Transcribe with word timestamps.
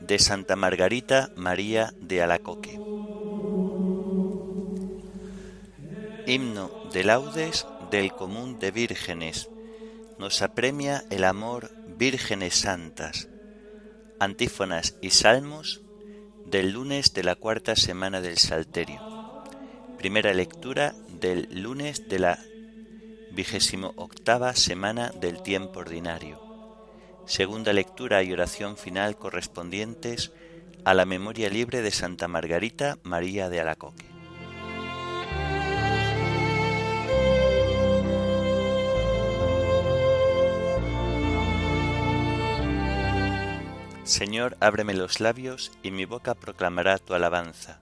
De 0.00 0.18
Santa 0.18 0.56
Margarita 0.56 1.30
María 1.36 1.92
de 2.00 2.22
Alacoque. 2.22 2.78
Himno 6.26 6.70
de 6.92 7.04
laudes 7.04 7.66
del 7.90 8.12
común 8.12 8.58
de 8.58 8.70
vírgenes. 8.70 9.48
Nos 10.18 10.42
apremia 10.42 11.04
el 11.10 11.24
amor 11.24 11.70
vírgenes 11.96 12.54
santas. 12.54 13.28
Antífonas 14.18 14.96
y 15.00 15.10
salmos 15.10 15.82
del 16.46 16.72
lunes 16.72 17.14
de 17.14 17.24
la 17.24 17.34
cuarta 17.34 17.74
semana 17.74 18.20
del 18.20 18.38
Salterio. 18.38 19.00
Primera 19.98 20.32
lectura 20.34 20.94
del 21.08 21.48
lunes 21.50 22.08
de 22.08 22.18
la 22.18 22.38
vigésimo 23.30 23.92
octava 23.96 24.54
semana 24.54 25.10
del 25.20 25.42
tiempo 25.42 25.80
ordinario. 25.80 26.49
Segunda 27.30 27.72
lectura 27.72 28.24
y 28.24 28.32
oración 28.32 28.76
final 28.76 29.16
correspondientes 29.16 30.32
a 30.84 30.94
la 30.94 31.04
memoria 31.04 31.48
libre 31.48 31.80
de 31.80 31.92
Santa 31.92 32.26
Margarita 32.26 32.98
María 33.04 33.48
de 33.48 33.60
Alacoque. 33.60 34.04
Señor, 44.02 44.56
ábreme 44.58 44.94
los 44.94 45.20
labios 45.20 45.70
y 45.84 45.92
mi 45.92 46.06
boca 46.06 46.34
proclamará 46.34 46.98
tu 46.98 47.14
alabanza. 47.14 47.78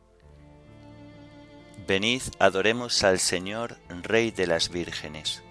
Venid, 1.86 2.20
adoremos 2.38 3.02
al 3.02 3.18
Señor, 3.18 3.78
Rey 4.02 4.30
de 4.30 4.46
las 4.46 4.68
vírgenes. 4.68 5.42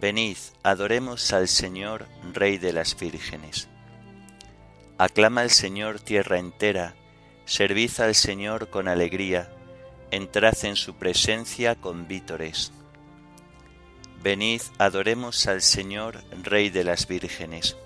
Venid, 0.00 0.36
adoremos 0.62 1.32
al 1.32 1.48
Señor, 1.48 2.06
Rey 2.32 2.58
de 2.58 2.72
las 2.72 2.96
vírgenes. 2.96 3.66
Aclama 4.96 5.40
al 5.40 5.50
Señor 5.50 5.98
tierra 5.98 6.38
entera, 6.38 6.94
servid 7.46 7.90
al 7.98 8.14
Señor 8.14 8.70
con 8.70 8.86
alegría, 8.86 9.50
entrad 10.12 10.54
en 10.62 10.76
su 10.76 10.94
presencia 10.94 11.74
con 11.74 12.06
vítores. 12.06 12.70
Venid, 14.22 14.62
adoremos 14.78 15.48
al 15.48 15.62
Señor, 15.62 16.22
Rey 16.44 16.70
de 16.70 16.84
las 16.84 17.08
vírgenes. 17.08 17.76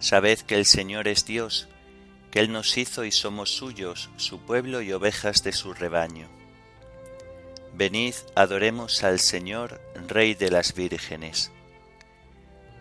Sabed 0.00 0.40
que 0.40 0.56
el 0.56 0.66
Señor 0.66 1.06
es 1.06 1.26
Dios, 1.26 1.68
que 2.32 2.40
Él 2.40 2.50
nos 2.50 2.76
hizo 2.76 3.04
y 3.04 3.12
somos 3.12 3.50
suyos, 3.50 4.10
su 4.16 4.40
pueblo 4.40 4.82
y 4.82 4.92
ovejas 4.92 5.44
de 5.44 5.52
su 5.52 5.74
rebaño. 5.74 6.39
Venid, 7.74 8.14
adoremos 8.34 9.04
al 9.04 9.20
Señor, 9.20 9.80
Rey 10.08 10.34
de 10.34 10.50
las 10.50 10.74
vírgenes. 10.74 11.52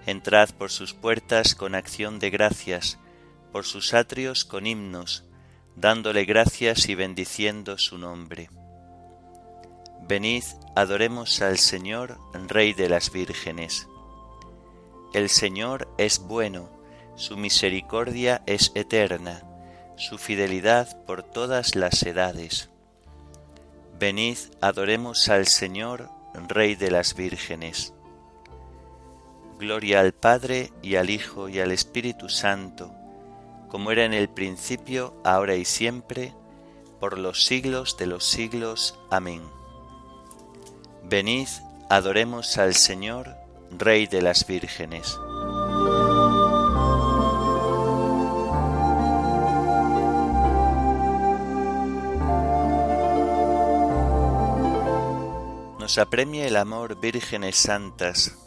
Entrad 0.06 0.50
por 0.52 0.72
sus 0.72 0.94
puertas 0.94 1.56
con 1.56 1.76
acción 1.76 2.20
de 2.20 2.30
gracias, 2.30 2.98
por 3.52 3.66
sus 3.66 3.94
atrios 3.94 4.46
con 4.46 4.66
himnos, 4.66 5.24
dándole 5.76 6.26
gracias 6.26 6.90
y 6.90 6.96
bendiciendo 6.96 7.78
su 7.78 7.98
nombre. 7.98 8.50
Venid, 10.08 10.44
adoremos 10.76 11.42
al 11.42 11.60
Señor, 11.60 12.18
Rey 12.48 12.74
de 12.74 12.90
las 12.90 13.12
vírgenes. 13.12 13.88
El 15.14 15.30
Señor 15.30 15.88
es 15.98 16.20
bueno, 16.20 16.70
su 17.16 17.38
misericordia 17.38 18.42
es 18.48 18.72
eterna, 18.76 19.44
su 19.98 20.18
fidelidad 20.18 21.04
por 21.06 21.22
todas 21.24 21.76
las 21.76 22.02
edades. 22.04 22.70
Venid, 24.00 24.38
adoremos 24.62 25.28
al 25.28 25.46
Señor, 25.46 26.10
Rey 26.48 26.76
de 26.76 26.90
las 26.90 27.16
vírgenes. 27.16 27.94
Gloria 29.60 30.00
al 30.00 30.14
Padre 30.14 30.72
y 30.82 30.96
al 30.96 31.10
Hijo 31.10 31.50
y 31.50 31.60
al 31.60 31.74
Espíritu 31.74 32.30
Santo, 32.30 32.94
como 33.68 33.92
era 33.92 34.06
en 34.06 34.14
el 34.14 34.30
principio, 34.30 35.14
ahora 35.26 35.56
y 35.56 35.66
siempre, 35.66 36.34
por 37.02 37.18
los 37.18 37.44
siglos 37.44 37.98
de 37.98 38.08
los 38.08 38.24
siglos. 38.24 38.98
Amén. 39.10 39.42
Venid, 41.04 41.50
adoremos 41.90 42.58
al 42.58 42.76
Señor, 42.76 43.36
Rey 43.70 44.08
de 44.08 44.22
las 44.22 44.48
vírgenes. 44.48 45.14
Apremie 55.98 56.46
el 56.46 56.58
amor, 56.58 57.00
vírgenes 57.00 57.56
santas. 57.56 58.38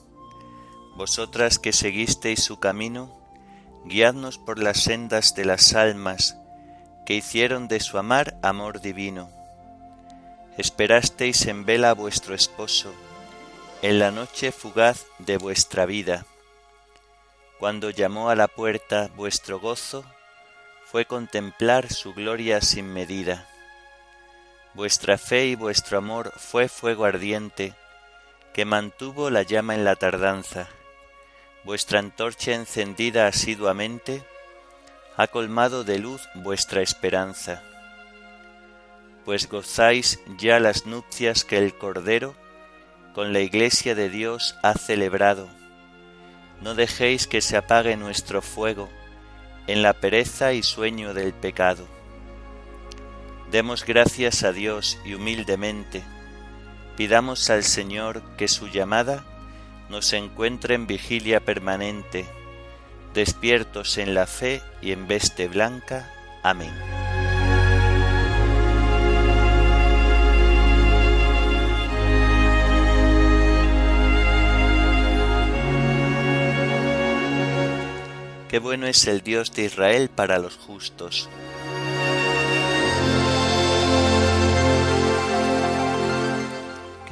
Vosotras 0.96 1.58
que 1.58 1.72
seguisteis 1.72 2.42
su 2.42 2.60
camino, 2.60 3.18
guiadnos 3.84 4.38
por 4.38 4.58
las 4.58 4.80
sendas 4.80 5.34
de 5.34 5.44
las 5.44 5.74
almas, 5.74 6.36
que 7.06 7.14
hicieron 7.14 7.68
de 7.68 7.80
su 7.80 7.98
amar 7.98 8.38
amor 8.42 8.80
divino. 8.80 9.30
Esperasteis 10.58 11.46
en 11.46 11.64
vela 11.64 11.94
vuestro 11.94 12.34
esposo, 12.34 12.92
en 13.80 13.98
la 13.98 14.10
noche 14.10 14.52
fugaz 14.52 15.06
de 15.18 15.38
vuestra 15.38 15.86
vida. 15.86 16.26
Cuando 17.58 17.90
llamó 17.90 18.28
a 18.28 18.36
la 18.36 18.48
puerta 18.48 19.10
vuestro 19.16 19.58
gozo, 19.58 20.04
fue 20.84 21.06
contemplar 21.06 21.92
su 21.92 22.12
gloria 22.12 22.60
sin 22.60 22.92
medida. 22.92 23.48
Vuestra 24.74 25.18
fe 25.18 25.48
y 25.48 25.54
vuestro 25.54 25.98
amor 25.98 26.32
fue 26.36 26.66
fuego 26.66 27.04
ardiente, 27.04 27.74
que 28.54 28.64
mantuvo 28.64 29.28
la 29.28 29.42
llama 29.42 29.74
en 29.74 29.84
la 29.84 29.96
tardanza. 29.96 30.66
Vuestra 31.62 31.98
antorcha 31.98 32.54
encendida 32.54 33.26
asiduamente 33.26 34.24
ha 35.18 35.26
colmado 35.26 35.84
de 35.84 35.98
luz 35.98 36.26
vuestra 36.34 36.80
esperanza. 36.80 37.62
Pues 39.26 39.46
gozáis 39.46 40.20
ya 40.38 40.58
las 40.58 40.86
nupcias 40.86 41.44
que 41.44 41.58
el 41.58 41.76
Cordero 41.76 42.34
con 43.14 43.34
la 43.34 43.40
Iglesia 43.40 43.94
de 43.94 44.08
Dios 44.08 44.56
ha 44.62 44.72
celebrado. 44.72 45.50
No 46.62 46.74
dejéis 46.74 47.26
que 47.26 47.42
se 47.42 47.58
apague 47.58 47.94
nuestro 47.98 48.40
fuego 48.40 48.88
en 49.66 49.82
la 49.82 49.92
pereza 49.92 50.54
y 50.54 50.62
sueño 50.62 51.12
del 51.12 51.34
pecado 51.34 51.86
Demos 53.52 53.84
gracias 53.84 54.44
a 54.44 54.52
Dios 54.52 54.98
y 55.04 55.12
humildemente 55.12 56.02
pidamos 56.96 57.50
al 57.50 57.64
Señor 57.64 58.22
que 58.38 58.48
su 58.48 58.68
llamada 58.68 59.24
nos 59.90 60.14
encuentre 60.14 60.74
en 60.74 60.86
vigilia 60.86 61.38
permanente, 61.38 62.24
despiertos 63.12 63.98
en 63.98 64.14
la 64.14 64.26
fe 64.26 64.62
y 64.80 64.92
en 64.92 65.06
veste 65.06 65.48
blanca. 65.48 66.10
Amén. 66.42 66.72
Qué 78.48 78.58
bueno 78.58 78.86
es 78.86 79.06
el 79.06 79.20
Dios 79.20 79.52
de 79.52 79.64
Israel 79.64 80.08
para 80.08 80.38
los 80.38 80.56
justos 80.56 81.28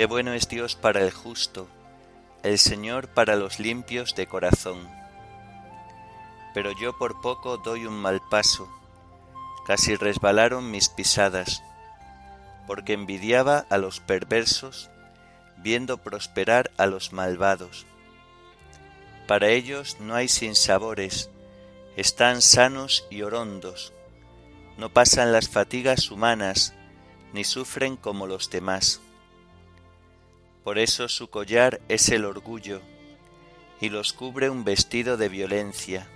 Qué 0.01 0.07
bueno 0.07 0.33
es 0.33 0.49
Dios 0.49 0.77
para 0.77 1.03
el 1.03 1.11
justo, 1.11 1.69
el 2.43 2.59
Señor 2.59 3.09
para 3.09 3.37
los 3.37 3.61
limpios 3.61 4.15
de 4.15 4.27
corazón. 4.27 4.89
Pero 6.55 6.73
yo 6.73 6.97
por 6.97 7.21
poco 7.21 7.59
doy 7.59 7.85
un 7.85 8.01
mal 8.01 8.23
paso, 8.31 8.67
casi 9.67 9.97
resbalaron 9.97 10.71
mis 10.71 10.89
pisadas, 10.89 11.63
porque 12.67 12.95
envidiaba 12.95 13.67
a 13.69 13.77
los 13.77 14.01
perversos, 14.01 14.89
viendo 15.59 15.99
prosperar 15.99 16.71
a 16.79 16.87
los 16.87 17.13
malvados. 17.13 17.85
Para 19.27 19.49
ellos 19.51 19.99
no 20.01 20.15
hay 20.15 20.29
sinsabores, 20.29 21.29
están 21.99 22.41
sanos 22.41 23.07
y 23.11 23.21
orondos, 23.21 23.93
no 24.79 24.89
pasan 24.89 25.31
las 25.31 25.51
fatigas 25.51 26.11
humanas, 26.11 26.73
ni 27.35 27.45
sufren 27.45 27.97
como 27.97 28.27
los 28.27 28.49
demás 28.49 29.03
por 30.65 30.79
eso 30.79 31.09
su 31.09 31.31
collar 31.31 31.81
es 31.89 32.11
el 32.11 32.25
orgullo, 32.25 32.83
y 33.81 33.89
los 33.89 34.13
cubre 34.13 34.51
un 34.51 34.65
vestido 34.65 35.17
de 35.17 35.29
violencia. 35.29 36.07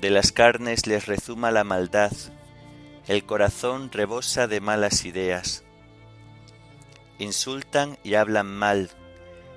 De 0.00 0.10
las 0.10 0.30
carnes 0.32 0.86
les 0.86 1.06
rezuma 1.06 1.50
la 1.50 1.64
maldad, 1.64 2.12
el 3.06 3.24
corazón 3.24 3.90
rebosa 3.90 4.46
de 4.46 4.60
malas 4.60 5.04
ideas. 5.06 5.64
Insultan 7.18 7.98
y 8.02 8.14
hablan 8.14 8.46
mal, 8.46 8.90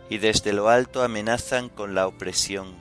y 0.10 0.20
desde 0.20 0.54
lo 0.54 0.70
alto 0.70 1.04
amenazan 1.04 1.68
con 1.68 1.94
la 1.94 2.08
opresión. 2.08 2.76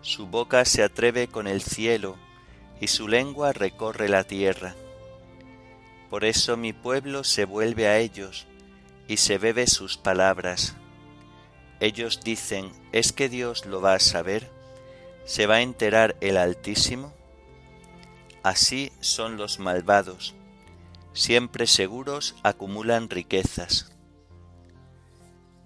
Su 0.00 0.26
boca 0.26 0.64
se 0.64 0.82
atreve 0.82 1.28
con 1.28 1.46
el 1.46 1.60
cielo, 1.60 2.16
y 2.80 2.86
su 2.86 3.08
lengua 3.08 3.52
recorre 3.52 4.08
la 4.08 4.24
tierra. 4.24 4.74
Por 6.08 6.24
eso 6.24 6.56
mi 6.56 6.72
pueblo 6.72 7.24
se 7.24 7.44
vuelve 7.44 7.86
a 7.88 7.98
ellos 7.98 8.46
y 9.08 9.16
se 9.18 9.38
bebe 9.38 9.66
sus 9.66 9.96
palabras. 9.96 10.74
Ellos 11.80 12.20
dicen, 12.22 12.72
¿es 12.92 13.12
que 13.12 13.28
Dios 13.28 13.66
lo 13.66 13.80
va 13.80 13.94
a 13.94 14.00
saber? 14.00 14.50
¿Se 15.24 15.46
va 15.46 15.56
a 15.56 15.62
enterar 15.62 16.16
el 16.20 16.36
Altísimo? 16.36 17.12
Así 18.42 18.92
son 19.00 19.36
los 19.36 19.58
malvados, 19.58 20.34
siempre 21.12 21.66
seguros 21.66 22.34
acumulan 22.42 23.08
riquezas. 23.08 23.92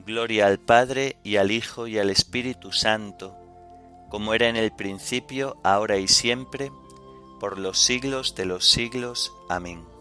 Gloria 0.07 0.47
al 0.47 0.61
Padre 0.61 1.17
y 1.25 1.37
al 1.37 1.51
Hijo 1.51 1.87
y 1.87 1.99
al 1.99 2.11
Espíritu 2.11 2.73
Santo, 2.73 3.37
como 4.09 4.35
era 4.35 4.49
en 4.49 4.57
el 4.57 4.73
principio, 4.73 5.57
ahora 5.65 5.97
y 5.99 6.07
siempre, 6.07 6.71
por 7.41 7.59
los 7.59 7.79
siglos 7.79 8.35
de 8.35 8.45
los 8.47 8.69
siglos. 8.69 9.33
Amén. 9.49 9.96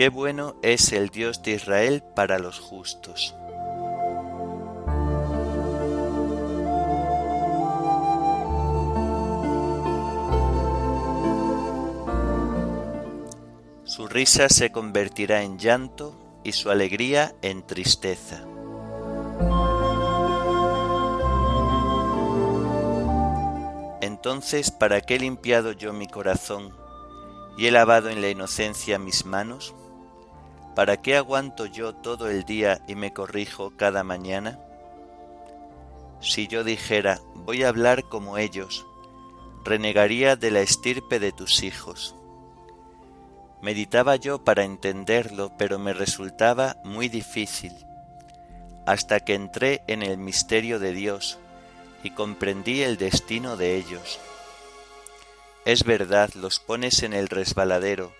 Qué 0.00 0.08
bueno 0.08 0.56
es 0.62 0.94
el 0.94 1.10
Dios 1.10 1.42
de 1.42 1.50
Israel 1.50 2.02
para 2.02 2.38
los 2.38 2.58
justos. 2.58 3.34
Su 13.84 14.08
risa 14.08 14.48
se 14.48 14.72
convertirá 14.72 15.42
en 15.42 15.58
llanto 15.58 16.18
y 16.44 16.52
su 16.52 16.70
alegría 16.70 17.34
en 17.42 17.62
tristeza. 17.66 18.42
Entonces, 24.00 24.70
¿para 24.70 25.02
qué 25.02 25.16
he 25.16 25.18
limpiado 25.18 25.72
yo 25.72 25.92
mi 25.92 26.06
corazón 26.06 26.74
y 27.58 27.66
he 27.66 27.70
lavado 27.70 28.08
en 28.08 28.22
la 28.22 28.30
inocencia 28.30 28.98
mis 28.98 29.26
manos? 29.26 29.74
¿Para 30.74 30.98
qué 30.98 31.16
aguanto 31.16 31.66
yo 31.66 31.94
todo 31.94 32.28
el 32.28 32.44
día 32.44 32.80
y 32.86 32.94
me 32.94 33.12
corrijo 33.12 33.72
cada 33.76 34.04
mañana? 34.04 34.58
Si 36.20 36.46
yo 36.46 36.64
dijera, 36.64 37.20
voy 37.34 37.64
a 37.64 37.68
hablar 37.68 38.04
como 38.04 38.38
ellos, 38.38 38.86
renegaría 39.64 40.36
de 40.36 40.50
la 40.50 40.60
estirpe 40.60 41.18
de 41.18 41.32
tus 41.32 41.62
hijos. 41.62 42.14
Meditaba 43.62 44.16
yo 44.16 44.44
para 44.44 44.64
entenderlo, 44.64 45.52
pero 45.58 45.78
me 45.78 45.92
resultaba 45.92 46.76
muy 46.84 47.08
difícil, 47.08 47.72
hasta 48.86 49.20
que 49.20 49.34
entré 49.34 49.82
en 49.86 50.02
el 50.02 50.18
misterio 50.18 50.78
de 50.78 50.92
Dios 50.92 51.38
y 52.02 52.10
comprendí 52.10 52.82
el 52.82 52.96
destino 52.96 53.56
de 53.56 53.76
ellos. 53.76 54.18
Es 55.64 55.84
verdad, 55.84 56.30
los 56.34 56.58
pones 56.58 57.02
en 57.02 57.12
el 57.12 57.28
resbaladero, 57.28 58.12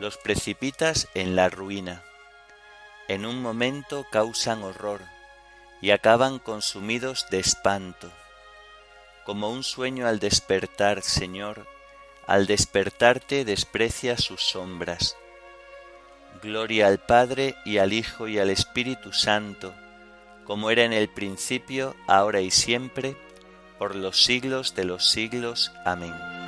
los 0.00 0.16
precipitas 0.16 1.08
en 1.14 1.36
la 1.36 1.50
ruina. 1.50 2.02
En 3.06 3.26
un 3.26 3.40
momento 3.42 4.06
causan 4.10 4.62
horror 4.62 5.02
y 5.82 5.90
acaban 5.90 6.38
consumidos 6.38 7.26
de 7.30 7.38
espanto. 7.38 8.10
Como 9.26 9.50
un 9.50 9.62
sueño 9.62 10.06
al 10.06 10.18
despertar, 10.18 11.02
Señor, 11.02 11.66
al 12.26 12.46
despertarte 12.46 13.44
desprecia 13.44 14.16
sus 14.16 14.40
sombras. 14.40 15.16
Gloria 16.42 16.86
al 16.86 16.98
Padre 16.98 17.54
y 17.66 17.76
al 17.76 17.92
Hijo 17.92 18.26
y 18.26 18.38
al 18.38 18.48
Espíritu 18.48 19.12
Santo, 19.12 19.74
como 20.46 20.70
era 20.70 20.84
en 20.84 20.94
el 20.94 21.10
principio, 21.10 21.94
ahora 22.08 22.40
y 22.40 22.50
siempre, 22.50 23.16
por 23.78 23.94
los 23.94 24.24
siglos 24.24 24.74
de 24.74 24.84
los 24.84 25.10
siglos. 25.10 25.72
Amén. 25.84 26.39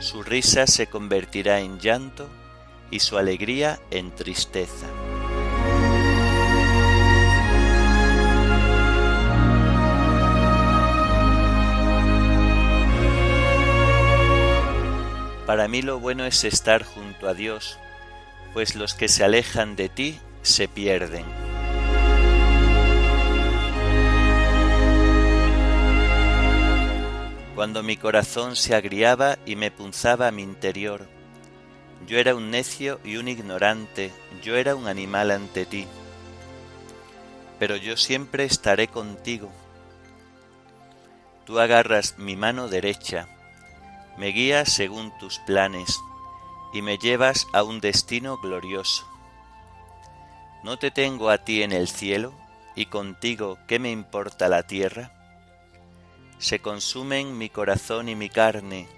Su 0.00 0.22
risa 0.22 0.66
se 0.66 0.88
convertirá 0.88 1.60
en 1.60 1.78
llanto 1.80 2.28
y 2.90 3.00
su 3.00 3.16
alegría 3.18 3.80
en 3.90 4.14
tristeza. 4.14 4.86
Para 15.46 15.68
mí 15.68 15.80
lo 15.80 16.00
bueno 16.00 16.26
es 16.26 16.44
estar 16.44 16.84
junto 16.84 17.28
a 17.28 17.34
Dios, 17.34 17.78
pues 18.52 18.74
los 18.74 18.94
que 18.94 19.08
se 19.08 19.24
alejan 19.24 19.76
de 19.76 19.88
ti 19.88 20.18
se 20.42 20.68
pierden. 20.68 21.45
Cuando 27.56 27.82
mi 27.82 27.96
corazón 27.96 28.54
se 28.54 28.74
agriaba 28.74 29.38
y 29.46 29.56
me 29.56 29.70
punzaba 29.70 30.30
mi 30.30 30.42
interior. 30.42 31.08
Yo 32.06 32.18
era 32.18 32.34
un 32.34 32.50
necio 32.50 33.00
y 33.02 33.16
un 33.16 33.28
ignorante, 33.28 34.12
yo 34.42 34.56
era 34.56 34.76
un 34.76 34.86
animal 34.86 35.30
ante 35.30 35.64
ti. 35.64 35.86
Pero 37.58 37.76
yo 37.76 37.96
siempre 37.96 38.44
estaré 38.44 38.88
contigo. 38.88 39.50
Tú 41.46 41.58
agarras 41.58 42.18
mi 42.18 42.36
mano 42.36 42.68
derecha, 42.68 43.26
me 44.18 44.28
guías 44.28 44.70
según 44.70 45.16
tus 45.18 45.38
planes 45.38 45.98
y 46.74 46.82
me 46.82 46.98
llevas 46.98 47.46
a 47.54 47.62
un 47.62 47.80
destino 47.80 48.36
glorioso. 48.36 49.08
¿No 50.62 50.78
te 50.78 50.90
tengo 50.90 51.30
a 51.30 51.38
ti 51.38 51.62
en 51.62 51.72
el 51.72 51.88
cielo 51.88 52.34
y 52.74 52.84
contigo 52.86 53.56
qué 53.66 53.78
me 53.78 53.90
importa 53.90 54.50
la 54.50 54.64
tierra? 54.64 55.15
Se 56.38 56.60
consumen 56.60 57.38
mi 57.38 57.48
corazón 57.48 58.08
y 58.08 58.14
mi 58.14 58.28
carne, 58.28 58.88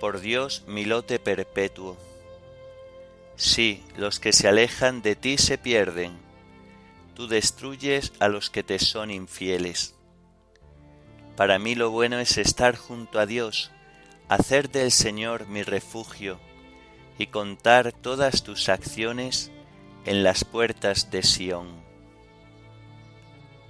por 0.00 0.20
Dios 0.20 0.64
mi 0.66 0.84
lote 0.84 1.18
perpetuo. 1.18 1.96
Sí, 3.36 3.82
los 3.96 4.20
que 4.20 4.32
se 4.32 4.48
alejan 4.48 5.02
de 5.02 5.16
ti 5.16 5.38
se 5.38 5.58
pierden, 5.58 6.18
tú 7.14 7.26
destruyes 7.26 8.12
a 8.18 8.28
los 8.28 8.50
que 8.50 8.62
te 8.62 8.78
son 8.78 9.10
infieles. 9.10 9.94
Para 11.36 11.58
mí 11.58 11.74
lo 11.74 11.90
bueno 11.90 12.18
es 12.18 12.36
estar 12.38 12.76
junto 12.76 13.18
a 13.18 13.26
Dios, 13.26 13.70
hacer 14.28 14.70
del 14.70 14.92
Señor 14.92 15.46
mi 15.48 15.62
refugio 15.62 16.38
y 17.18 17.28
contar 17.28 17.92
todas 17.92 18.42
tus 18.42 18.68
acciones 18.68 19.50
en 20.04 20.22
las 20.22 20.44
puertas 20.44 21.10
de 21.10 21.22
Sión. 21.22 21.79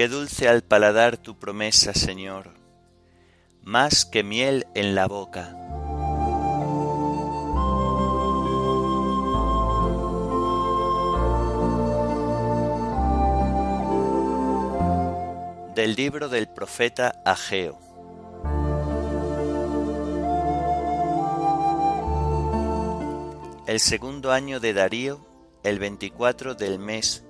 Qué 0.00 0.08
dulce 0.08 0.48
al 0.48 0.62
paladar 0.62 1.18
tu 1.18 1.38
promesa, 1.38 1.92
Señor, 1.92 2.54
más 3.60 4.06
que 4.06 4.22
miel 4.22 4.66
en 4.74 4.94
la 4.94 5.06
boca. 5.06 5.54
Del 15.74 15.94
libro 15.96 16.30
del 16.30 16.48
profeta 16.48 17.20
Ageo. 17.26 17.78
El 23.66 23.80
segundo 23.80 24.32
año 24.32 24.60
de 24.60 24.72
Darío, 24.72 25.26
el 25.62 25.78
veinticuatro 25.78 26.54
del 26.54 26.78
mes 26.78 27.22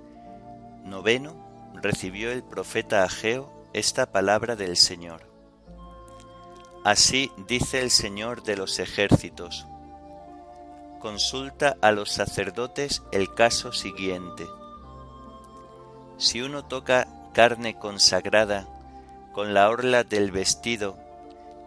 noveno, 0.85 1.40
recibió 1.81 2.31
el 2.31 2.43
profeta 2.43 3.05
Ageo 3.05 3.51
esta 3.73 4.13
palabra 4.13 4.57
del 4.57 4.77
Señor. 4.77 5.23
Así 6.85 7.31
dice 7.47 7.81
el 7.81 7.91
Señor 7.91 8.43
de 8.43 8.57
los 8.57 8.79
ejércitos. 8.79 9.67
Consulta 10.99 11.77
a 11.81 11.93
los 11.93 12.11
sacerdotes 12.11 13.03
el 13.13 13.35
caso 13.35 13.73
siguiente. 13.73 14.47
Si 16.19 16.43
uno 16.43 16.65
toca 16.65 17.07
carne 17.33 17.79
consagrada 17.79 18.67
con 19.33 19.55
la 19.55 19.71
orla 19.71 20.05
del 20.05 20.31
vestido 20.31 20.97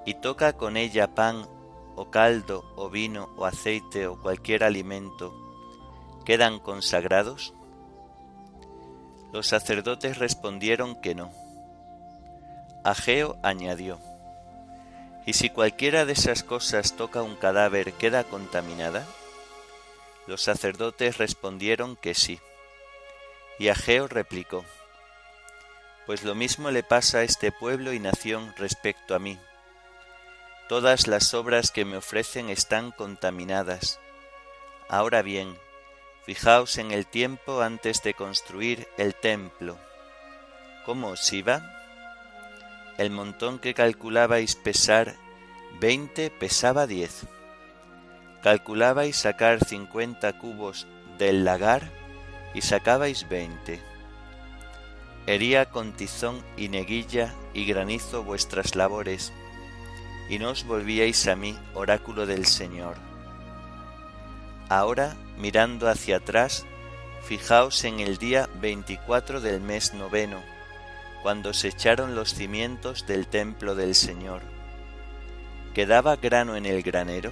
y 0.06 0.16
toca 0.16 0.54
con 0.54 0.78
ella 0.78 1.16
pan 1.16 1.48
o 1.96 2.10
caldo 2.10 2.64
o 2.76 2.90
vino 2.90 3.30
o 3.38 3.46
aceite 3.46 4.08
o 4.08 4.20
cualquier 4.22 4.64
alimento, 4.64 5.34
¿quedan 6.26 6.60
consagrados? 6.60 7.54
Los 9.34 9.48
sacerdotes 9.48 10.20
respondieron 10.20 10.96
que 10.96 11.16
no. 11.16 11.32
Ageo 12.84 13.36
añadió, 13.42 14.00
¿Y 15.26 15.34
si 15.34 15.50
cualquiera 15.50 16.06
de 16.06 16.14
esas 16.14 16.44
cosas 16.44 16.96
toca 16.96 17.24
un 17.24 17.36
cadáver, 17.36 17.94
queda 17.94 18.26
contaminada? 18.26 19.08
Los 20.28 20.44
sacerdotes 20.44 21.18
respondieron 21.18 21.96
que 21.96 22.14
sí. 22.14 22.40
Y 23.58 23.70
Ageo 23.70 24.08
replicó, 24.08 24.66
Pues 26.06 26.24
lo 26.24 26.36
mismo 26.36 26.70
le 26.70 26.84
pasa 26.84 27.18
a 27.18 27.24
este 27.24 27.52
pueblo 27.52 27.92
y 27.92 28.00
nación 28.00 28.54
respecto 28.56 29.16
a 29.16 29.20
mí. 29.20 29.40
Todas 30.70 31.08
las 31.08 31.34
obras 31.34 31.72
que 31.72 31.86
me 31.86 31.98
ofrecen 31.98 32.52
están 32.52 32.92
contaminadas. 32.92 34.00
Ahora 34.90 35.24
bien, 35.24 35.58
fijaos 36.26 36.78
en 36.78 36.92
el 36.92 37.06
tiempo 37.06 37.62
antes 37.62 38.02
de 38.04 38.14
construir 38.14 38.88
el 38.98 39.14
templo. 39.16 39.78
¿Cómo 40.86 41.10
os 41.10 41.34
iba? 41.34 41.70
El 42.98 43.10
montón 43.12 43.60
que 43.60 43.74
calculabais 43.74 44.56
pesar 44.56 45.16
veinte 45.80 46.30
pesaba 46.30 46.88
diez. 46.88 47.26
Calculabais 48.42 49.16
sacar 49.16 49.64
cincuenta 49.64 50.38
cubos 50.38 50.88
del 51.18 51.46
lagar 51.46 51.90
y 52.54 52.62
sacabais 52.62 53.28
veinte. 53.30 53.82
Hería 55.26 55.70
con 55.70 55.94
tizón 55.94 56.44
y 56.58 56.68
neguilla 56.68 57.34
y 57.54 57.66
granizo 57.66 58.24
vuestras 58.24 58.76
labores, 58.76 59.32
y 60.30 60.38
no 60.38 60.50
os 60.50 60.66
volvíais 60.66 61.28
a 61.28 61.36
mí, 61.36 61.58
oráculo 61.74 62.26
del 62.26 62.46
Señor. 62.46 62.98
Ahora, 64.68 65.16
mirando 65.38 65.90
hacia 65.90 66.18
atrás, 66.18 66.66
fijaos 67.24 67.84
en 67.84 68.00
el 68.00 68.18
día 68.18 68.50
veinticuatro 68.62 69.42
del 69.42 69.62
mes 69.62 69.94
noveno, 69.94 70.42
cuando 71.22 71.54
se 71.54 71.70
echaron 71.70 72.16
los 72.16 72.34
cimientos 72.34 73.08
del 73.08 73.28
templo 73.28 73.76
del 73.76 73.96
Señor. 73.96 74.42
¿Quedaba 75.74 76.18
grano 76.18 76.56
en 76.56 76.66
el 76.66 76.84
granero? 76.84 77.32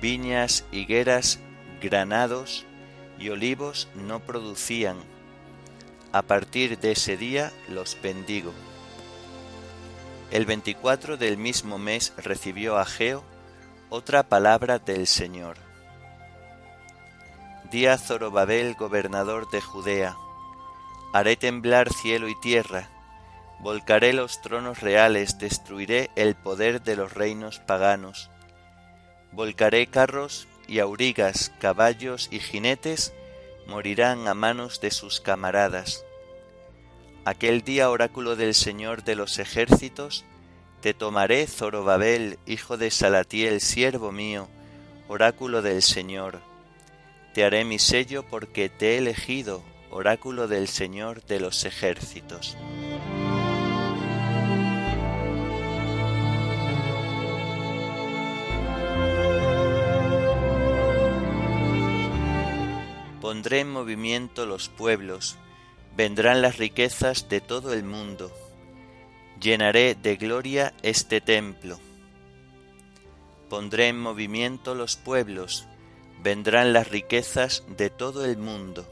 Viñas, 0.00 0.64
higueras, 0.72 1.38
granados 1.80 2.66
y 3.18 3.28
olivos 3.28 3.88
no 3.94 4.20
producían. 4.20 4.96
A 6.12 6.22
partir 6.22 6.78
de 6.78 6.92
ese 6.92 7.16
día 7.16 7.52
los 7.68 8.00
bendigo. 8.02 8.52
El 10.30 10.46
24 10.46 11.16
del 11.16 11.36
mismo 11.36 11.78
mes 11.78 12.12
recibió 12.16 12.78
Ageo 12.78 13.22
otra 13.90 14.24
palabra 14.24 14.78
del 14.78 15.06
Señor. 15.06 15.65
Di 17.70 17.86
a 17.86 17.98
Zorobabel, 17.98 18.74
gobernador 18.74 19.50
de 19.50 19.60
Judea, 19.60 20.16
haré 21.12 21.36
temblar 21.36 21.92
cielo 21.92 22.28
y 22.28 22.38
tierra, 22.40 22.88
volcaré 23.58 24.12
los 24.12 24.40
tronos 24.40 24.80
reales, 24.80 25.38
destruiré 25.38 26.10
el 26.14 26.36
poder 26.36 26.82
de 26.82 26.94
los 26.94 27.12
reinos 27.12 27.58
paganos, 27.58 28.30
volcaré 29.32 29.88
carros 29.88 30.46
y 30.68 30.78
aurigas, 30.78 31.52
caballos 31.58 32.28
y 32.30 32.40
jinetes. 32.40 33.12
Morirán 33.66 34.28
a 34.28 34.34
manos 34.34 34.80
de 34.80 34.92
sus 34.92 35.20
camaradas. 35.20 36.04
Aquel 37.24 37.62
día, 37.62 37.90
oráculo 37.90 38.36
del 38.36 38.54
Señor 38.54 39.02
de 39.02 39.16
los 39.16 39.40
ejércitos, 39.40 40.24
te 40.80 40.94
tomaré, 40.94 41.48
Zorobabel, 41.48 42.38
hijo 42.46 42.76
de 42.76 42.92
Salatiel, 42.92 43.60
siervo 43.60 44.12
mío, 44.12 44.46
oráculo 45.08 45.62
del 45.62 45.82
Señor. 45.82 46.40
Te 47.36 47.44
haré 47.44 47.66
mi 47.66 47.78
sello 47.78 48.22
porque 48.22 48.70
te 48.70 48.94
he 48.94 48.96
elegido, 48.96 49.62
oráculo 49.90 50.48
del 50.48 50.68
Señor 50.68 51.22
de 51.26 51.38
los 51.38 51.66
ejércitos. 51.66 52.56
Pondré 63.20 63.60
en 63.60 63.70
movimiento 63.70 64.46
los 64.46 64.70
pueblos, 64.70 65.36
vendrán 65.94 66.40
las 66.40 66.56
riquezas 66.56 67.28
de 67.28 67.42
todo 67.42 67.74
el 67.74 67.84
mundo. 67.84 68.32
Llenaré 69.42 69.94
de 69.94 70.16
gloria 70.16 70.72
este 70.80 71.20
templo. 71.20 71.78
Pondré 73.50 73.88
en 73.88 74.00
movimiento 74.00 74.74
los 74.74 74.96
pueblos, 74.96 75.68
vendrán 76.22 76.72
las 76.72 76.88
riquezas 76.88 77.64
de 77.76 77.90
todo 77.90 78.24
el 78.24 78.36
mundo. 78.36 78.86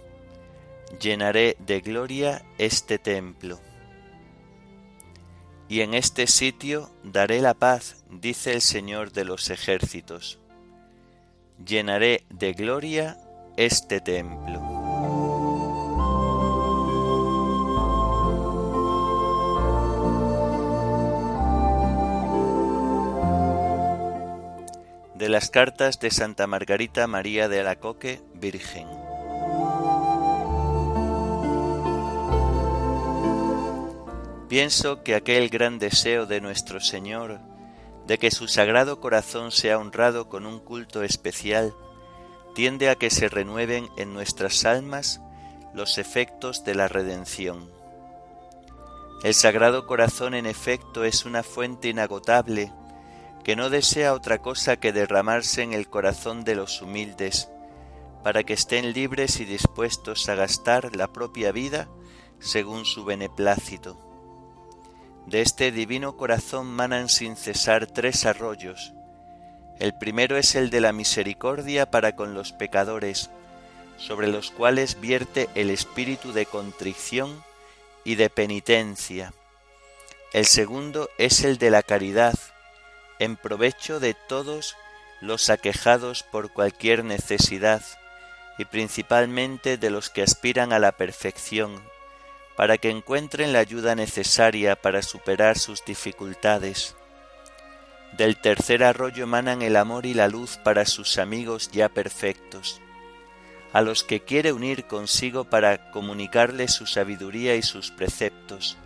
Llenaré 1.00 1.57
de 1.59 1.81
gloria 1.81 2.45
este 2.59 2.99
templo. 2.99 3.61
Y 5.69 5.81
en 5.81 5.95
este 5.95 6.26
sitio 6.26 6.90
daré 7.02 7.40
la 7.40 7.54
paz, 7.54 8.04
dice 8.11 8.52
el 8.52 8.61
Señor 8.61 9.12
de 9.12 9.25
los 9.25 9.50
ejércitos. 9.50 10.38
Llenaré 11.64 12.25
de 12.28 12.52
gloria 12.52 13.19
este 13.57 14.00
templo. 14.00 14.84
De 25.25 25.31
las 25.31 25.49
cartas 25.49 26.00
de 26.00 26.11
Santa 26.11 26.47
Margarita 26.47 27.07
María 27.07 27.49
de 27.49 27.61
Alacoque, 27.61 28.21
Virgen. 28.35 28.87
Pienso 34.50 35.02
que 35.02 35.14
aquel 35.14 35.49
gran 35.49 35.78
deseo 35.78 36.26
de 36.26 36.43
nuestro 36.43 36.78
Señor, 36.78 37.40
de 38.07 38.19
que 38.19 38.31
su 38.31 38.49
sagrado 38.49 39.00
corazón 39.00 39.50
sea 39.50 39.78
honrado 39.78 40.28
con 40.28 40.45
un 40.45 40.61
culto 40.61 41.02
especial, 41.02 41.73
tiende 42.54 42.90
a 42.90 42.95
que 42.95 43.09
se 43.09 43.31
renueven 43.31 43.88
en 43.97 44.12
nuestras 44.12 44.66
almas 44.66 45.23
los 45.73 45.97
efectos 45.97 46.64
de 46.64 46.75
la 46.75 46.87
redención. 46.87 47.71
El 49.23 49.33
Sagrado 49.33 49.87
Corazón 49.87 50.35
en 50.35 50.45
efecto 50.45 51.02
es 51.02 51.25
una 51.25 51.43
fuente 51.43 51.88
inagotable 51.88 52.75
que 53.45 53.57
no 53.57 53.71
desea 53.71 54.15
otra 54.15 54.39
cosa 54.39 54.77
que 54.79 54.93
derramarse 54.93 55.63
en 55.63 55.73
el 55.73 55.89
corazón 55.89 56.45
de 56.45 56.55
los 56.55 56.83
humildes, 56.83 57.49
para 58.23 58.43
que 58.43 58.55
estén 58.55 58.93
libres 58.93 59.39
y 59.39 59.45
dispuestos 59.45 60.29
a 60.29 60.35
gastar 60.35 60.97
la 60.97 61.13
propia 61.13 61.53
vida 61.53 61.89
según 62.41 62.85
su 62.85 63.05
beneplácito. 63.05 64.01
De 65.27 65.43
este 65.43 65.71
divino 65.73 66.17
corazón 66.17 66.67
manan 66.67 67.09
sin 67.09 67.37
cesar 67.37 67.87
tres 67.87 68.25
arroyos, 68.27 68.95
el 69.79 69.93
primero 69.93 70.37
es 70.37 70.55
el 70.55 70.71
de 70.71 70.81
la 70.81 70.93
misericordia 70.93 71.91
para 71.91 72.15
con 72.15 72.35
los 72.35 72.53
pecadores, 72.53 73.31
sobre 73.97 74.29
los 74.29 74.51
cuales 74.51 75.01
vierte 75.01 75.49
el 75.55 75.71
espíritu 75.71 76.33
de 76.33 76.47
contrición 76.47 77.43
y 78.05 78.15
de 78.15 78.31
penitencia. 78.31 79.33
El 80.33 80.47
segundo 80.47 81.09
es 81.19 81.45
el 81.45 81.59
de 81.59 81.71
la 81.71 81.83
caridad, 81.83 82.39
en 83.18 83.37
provecho 83.37 84.00
de 84.00 84.14
todos 84.14 84.76
los 85.21 85.50
aquejados 85.50 86.23
por 86.23 86.52
cualquier 86.52 87.04
necesidad, 87.04 87.83
y 88.59 88.64
principalmente 88.64 89.78
de 89.78 89.90
los 89.90 90.11
que 90.11 90.23
aspiran 90.23 90.73
a 90.73 90.78
la 90.78 90.92
perfección, 90.92 91.83
para 92.56 92.78
que 92.78 92.90
encuentren 92.90 93.52
la 93.52 93.59
ayuda 93.59 93.94
necesaria 93.94 94.76
para 94.76 95.02
superar 95.02 95.59
sus 95.59 95.85
dificultades. 95.85 96.94
Del 98.16 98.37
tercer 98.37 98.85
arroyo 98.85 99.25
emanan 99.25 99.62
el 99.62 99.76
amor 99.76 100.06
y 100.06 100.14
la 100.14 100.28
luz 100.28 100.59
para 100.62 100.87
sus 100.87 101.18
amigos 101.18 101.71
ya 101.73 101.88
perfectos, 101.88 102.80
a 103.73 103.80
los 103.80 104.04
que 104.04 104.21
quiere 104.21 104.52
unir 104.52 104.87
consigo 104.87 105.44
para 105.44 105.90
comunicarles 105.90 106.73
su 106.73 106.87
sabiduría 106.87 107.56
y 107.56 107.62
sus 107.62 107.90
preceptos, 107.90 108.76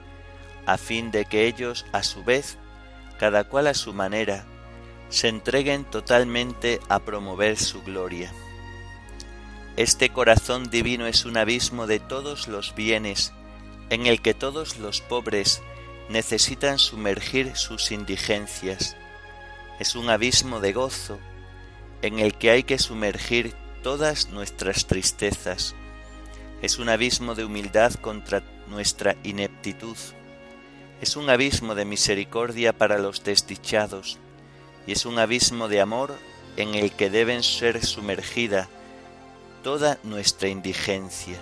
a 0.65 0.79
fin 0.79 1.11
de 1.11 1.27
que 1.27 1.47
ellos, 1.47 1.85
a 1.93 2.03
su 2.03 2.25
vez, 2.25 2.57
cada 3.19 3.45
cual 3.45 3.67
a 3.67 3.75
su 3.75 3.93
manera, 3.93 4.45
se 5.09 5.29
entreguen 5.29 5.85
totalmente 5.85 6.81
a 6.89 7.01
promover 7.01 7.57
su 7.57 7.83
gloria. 7.83 8.33
Este 9.77 10.11
corazón 10.11 10.71
divino 10.71 11.07
es 11.07 11.25
un 11.25 11.37
abismo 11.37 11.87
de 11.87 12.01
todos 12.01 12.49
los 12.49 12.75
bienes, 12.75 13.33
en 13.91 14.07
el 14.07 14.21
que 14.23 14.35
todos 14.35 14.79
los 14.79 15.01
pobres 15.01 15.63
necesitan 16.09 16.79
sumergir 16.79 17.57
sus 17.57 17.91
indigencias 17.91 18.97
es 19.79 19.95
un 19.95 20.11
abismo 20.11 20.61
de 20.61 20.73
gozo 20.73 21.19
en 22.03 22.19
el 22.19 22.35
que 22.35 22.51
hay 22.51 22.65
que 22.65 22.79
sumergir 22.79 23.55
todas 23.83 24.29
nuestras 24.31 24.87
tristezas. 24.87 25.75
Es 26.63 26.79
un 26.79 26.89
abismo 26.89 27.37
de 27.37 27.45
humildad 27.45 27.95
contra 27.95 28.43
nuestra 28.69 29.17
ineptitud. 29.23 29.97
Es 31.01 31.17
un 31.17 31.31
abismo 31.31 31.75
de 31.75 31.85
misericordia 31.85 32.73
para 32.73 32.99
los 32.99 33.23
desdichados 33.23 34.19
y 34.87 34.93
es 34.93 35.07
un 35.07 35.19
abismo 35.19 35.69
de 35.69 35.81
amor 35.81 36.17
en 36.57 36.75
el 36.75 36.93
que 36.93 37.09
deben 37.09 37.45
ser 37.45 37.85
sumergida 37.85 38.69
toda 39.63 39.99
nuestra 40.03 40.49
indigencia. 40.49 41.39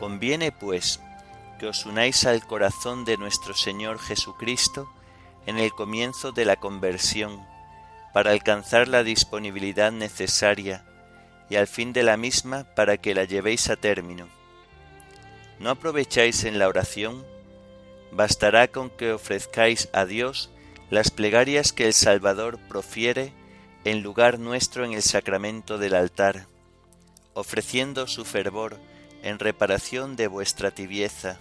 Conviene, 0.00 0.50
pues, 0.50 1.00
que 1.60 1.66
os 1.66 1.86
unáis 1.86 2.24
al 2.24 2.46
corazón 2.46 3.04
de 3.04 3.16
nuestro 3.16 3.54
Señor 3.54 3.98
Jesucristo 3.98 4.90
en 5.46 5.58
el 5.58 5.72
comienzo 5.72 6.32
de 6.32 6.44
la 6.44 6.56
conversión, 6.56 7.46
para 8.12 8.32
alcanzar 8.32 8.88
la 8.88 9.04
disponibilidad 9.04 9.92
necesaria 9.92 10.84
y 11.50 11.56
al 11.56 11.66
fin 11.66 11.92
de 11.92 12.02
la 12.02 12.16
misma 12.16 12.64
para 12.74 12.96
que 12.96 13.14
la 13.14 13.24
llevéis 13.24 13.70
a 13.70 13.76
término. 13.76 14.37
¿No 15.58 15.70
aprovecháis 15.70 16.44
en 16.44 16.58
la 16.58 16.68
oración? 16.68 17.24
Bastará 18.12 18.68
con 18.68 18.90
que 18.90 19.12
ofrezcáis 19.12 19.88
a 19.92 20.04
Dios 20.04 20.50
las 20.90 21.10
plegarias 21.10 21.72
que 21.72 21.86
el 21.86 21.94
Salvador 21.94 22.58
profiere 22.68 23.32
en 23.84 24.02
lugar 24.02 24.38
nuestro 24.38 24.84
en 24.84 24.92
el 24.92 25.02
sacramento 25.02 25.78
del 25.78 25.94
altar, 25.94 26.46
ofreciendo 27.34 28.06
su 28.06 28.24
fervor 28.24 28.78
en 29.22 29.38
reparación 29.38 30.16
de 30.16 30.28
vuestra 30.28 30.70
tibieza. 30.70 31.38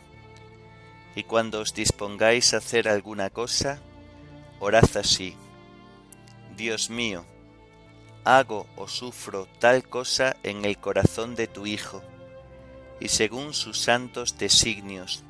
Y 1.16 1.24
cuando 1.24 1.62
os 1.62 1.74
dispongáis 1.74 2.54
a 2.54 2.58
hacer 2.58 2.88
alguna 2.88 3.30
cosa, 3.30 3.80
orad 4.60 4.98
así. 4.98 5.36
Dios 6.56 6.90
mío, 6.90 7.24
hago 8.24 8.68
o 8.76 8.88
sufro 8.88 9.48
tal 9.60 9.88
cosa 9.88 10.36
en 10.44 10.66
el 10.66 10.78
corazón 10.78 11.36
de 11.36 11.48
tu 11.48 11.66
Hijo, 11.66 12.02
y 13.00 13.10
según 13.10 13.54
sus 13.54 13.80
santos 13.80 14.38
designios, 14.38 15.24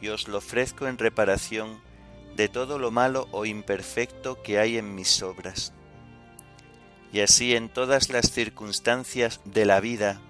y 0.00 0.08
os 0.08 0.28
lo 0.28 0.38
ofrezco 0.38 0.86
en 0.86 0.98
reparación 0.98 1.80
de 2.36 2.48
todo 2.48 2.78
lo 2.78 2.90
malo 2.90 3.28
o 3.32 3.46
imperfecto 3.46 4.42
que 4.42 4.58
hay 4.58 4.76
en 4.76 4.94
mis 4.94 5.22
obras. 5.22 5.72
Y 7.12 7.20
así 7.20 7.54
en 7.54 7.68
todas 7.68 8.10
las 8.10 8.30
circunstancias 8.30 9.40
de 9.44 9.64
la 9.64 9.80
vida, 9.80 10.20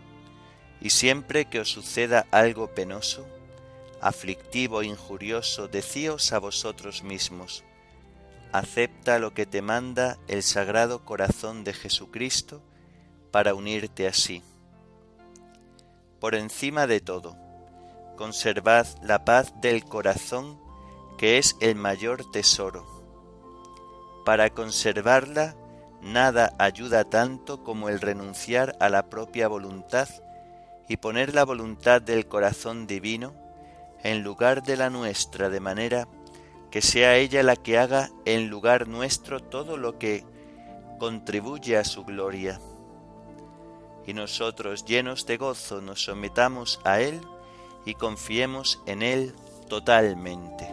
y 0.80 0.90
siempre 0.90 1.46
que 1.46 1.60
os 1.60 1.70
suceda 1.70 2.26
algo 2.30 2.74
penoso, 2.74 3.26
aflictivo, 4.00 4.82
injurioso, 4.82 5.68
decíos 5.68 6.32
a 6.32 6.38
vosotros 6.38 7.02
mismos, 7.02 7.64
acepta 8.52 9.18
lo 9.18 9.34
que 9.34 9.46
te 9.46 9.62
manda 9.62 10.18
el 10.28 10.42
Sagrado 10.42 11.04
Corazón 11.04 11.64
de 11.64 11.72
Jesucristo 11.72 12.62
para 13.30 13.54
unirte 13.54 14.06
así. 14.06 14.42
Por 16.26 16.34
encima 16.34 16.88
de 16.88 16.98
todo, 16.98 17.36
conservad 18.16 18.84
la 19.00 19.24
paz 19.24 19.54
del 19.60 19.84
corazón, 19.84 20.60
que 21.18 21.38
es 21.38 21.56
el 21.60 21.76
mayor 21.76 22.28
tesoro. 22.32 22.84
Para 24.24 24.50
conservarla, 24.50 25.54
nada 26.02 26.52
ayuda 26.58 27.04
tanto 27.04 27.62
como 27.62 27.88
el 27.88 28.00
renunciar 28.00 28.76
a 28.80 28.88
la 28.88 29.08
propia 29.08 29.46
voluntad 29.46 30.08
y 30.88 30.96
poner 30.96 31.32
la 31.32 31.44
voluntad 31.44 32.02
del 32.02 32.26
corazón 32.26 32.88
divino 32.88 33.32
en 34.02 34.24
lugar 34.24 34.64
de 34.64 34.76
la 34.76 34.90
nuestra, 34.90 35.48
de 35.48 35.60
manera 35.60 36.08
que 36.72 36.82
sea 36.82 37.14
ella 37.14 37.44
la 37.44 37.54
que 37.54 37.78
haga 37.78 38.10
en 38.24 38.48
lugar 38.48 38.88
nuestro 38.88 39.38
todo 39.38 39.76
lo 39.76 39.96
que 39.96 40.24
contribuye 40.98 41.76
a 41.76 41.84
su 41.84 42.04
gloria. 42.04 42.58
Y 44.06 44.14
nosotros, 44.14 44.84
llenos 44.84 45.26
de 45.26 45.36
gozo, 45.36 45.80
nos 45.80 46.04
sometamos 46.04 46.80
a 46.84 47.00
Él 47.00 47.20
y 47.84 47.94
confiemos 47.94 48.80
en 48.86 49.02
Él 49.02 49.34
totalmente. 49.68 50.72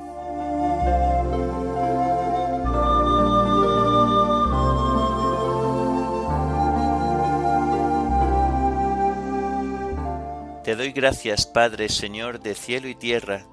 Te 10.64 10.78
doy 10.78 10.94
gracias, 10.94 11.46
Padre, 11.46 11.90
Señor 11.90 12.40
de 12.40 12.56
cielo 12.56 12.88
y 12.88 12.96
tierra, 12.96 13.46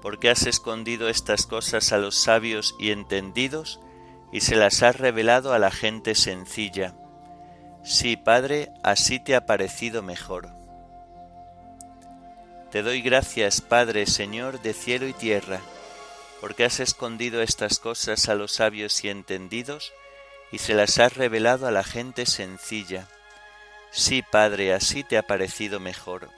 porque 0.00 0.30
has 0.30 0.46
escondido 0.46 1.08
estas 1.08 1.46
cosas 1.46 1.92
a 1.92 1.98
los 1.98 2.14
sabios 2.14 2.76
y 2.78 2.92
entendidos 2.92 3.80
y 4.30 4.42
se 4.42 4.54
las 4.54 4.84
has 4.84 4.96
revelado 4.96 5.52
a 5.52 5.58
la 5.58 5.72
gente 5.72 6.14
sencilla. 6.14 6.94
Sí, 7.82 8.16
Padre, 8.16 8.70
así 8.82 9.18
te 9.20 9.34
ha 9.34 9.46
parecido 9.46 10.02
mejor. 10.02 10.50
Te 12.70 12.82
doy 12.82 13.00
gracias, 13.00 13.62
Padre, 13.62 14.06
Señor 14.06 14.60
de 14.60 14.74
cielo 14.74 15.08
y 15.08 15.14
tierra, 15.14 15.60
porque 16.40 16.64
has 16.64 16.80
escondido 16.80 17.40
estas 17.40 17.78
cosas 17.78 18.28
a 18.28 18.34
los 18.34 18.52
sabios 18.52 19.02
y 19.04 19.08
entendidos 19.08 19.92
y 20.52 20.58
se 20.58 20.74
las 20.74 20.98
has 20.98 21.16
revelado 21.16 21.66
a 21.66 21.70
la 21.70 21.84
gente 21.84 22.26
sencilla. 22.26 23.08
Sí, 23.90 24.22
Padre, 24.22 24.74
así 24.74 25.02
te 25.02 25.16
ha 25.16 25.22
parecido 25.22 25.80
mejor. 25.80 26.28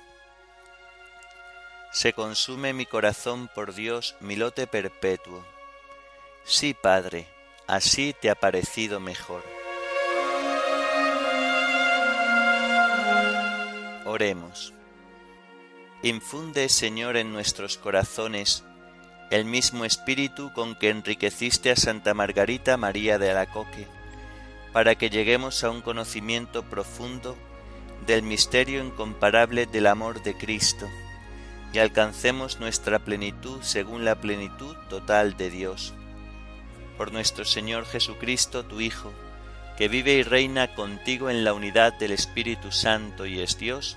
Se 1.92 2.12
consume 2.12 2.72
mi 2.72 2.87
corazón 2.87 3.48
por 3.53 3.74
Dios, 3.74 4.14
mi 4.20 4.37
lote 4.37 4.68
perpetuo. 4.68 5.44
Sí, 6.44 6.74
Padre, 6.74 7.26
así 7.66 8.14
te 8.20 8.31
ha 8.31 8.37
parecido 8.37 9.00
mejor. 9.00 9.42
Infunde, 16.02 16.68
Señor, 16.68 17.16
en 17.16 17.33
nuestros 17.33 17.78
corazones 17.78 18.64
el 19.30 19.44
mismo 19.44 19.85
espíritu 19.85 20.52
con 20.52 20.74
que 20.74 20.90
enriqueciste 20.90 21.70
a 21.70 21.76
Santa 21.76 22.14
Margarita 22.14 22.76
María 22.76 23.18
de 23.18 23.30
Alacoque, 23.30 23.87
para 24.72 24.96
que 24.96 25.09
lleguemos 25.09 25.64
a 25.64 25.70
un 25.70 25.80
conocimiento 25.83 26.64
profundo 26.64 27.37
del 28.06 28.22
misterio 28.22 28.85
incomparable 28.85 29.66
del 29.66 29.87
amor 29.87 30.22
de 30.22 30.37
Cristo 30.37 30.88
y 31.72 31.78
alcancemos 31.78 32.61
nuestra 32.61 32.98
plenitud 32.98 33.62
según 33.62 34.04
la 34.04 34.20
plenitud 34.20 34.76
total 34.88 35.37
de 35.37 35.50
Dios. 35.50 35.94
Por 36.98 37.12
nuestro 37.12 37.44
Señor 37.44 37.87
Jesucristo, 37.87 38.64
tu 38.64 38.80
Hijo, 38.80 39.12
que 39.78 39.88
vive 39.88 40.14
y 40.14 40.22
reina 40.22 40.74
contigo 40.74 41.30
en 41.30 41.44
la 41.44 41.54
unidad 41.54 41.94
del 41.94 42.11
Espíritu 42.11 42.72
Santo 42.72 43.24
y 43.24 43.40
es 43.40 43.56
Dios, 43.56 43.96